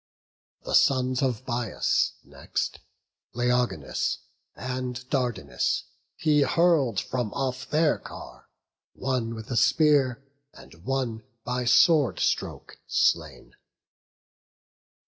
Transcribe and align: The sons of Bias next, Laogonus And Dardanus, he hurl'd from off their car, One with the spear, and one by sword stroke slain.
The 0.63 0.73
sons 0.73 1.21
of 1.21 1.45
Bias 1.45 2.13
next, 2.23 2.79
Laogonus 3.35 4.17
And 4.55 4.95
Dardanus, 5.11 5.83
he 6.15 6.41
hurl'd 6.41 6.99
from 6.99 7.31
off 7.35 7.69
their 7.69 7.99
car, 7.99 8.49
One 8.93 9.35
with 9.35 9.49
the 9.49 9.57
spear, 9.57 10.23
and 10.53 10.73
one 10.85 11.21
by 11.43 11.65
sword 11.65 12.19
stroke 12.19 12.79
slain. 12.87 13.53